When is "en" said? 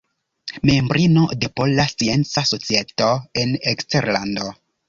3.45-3.55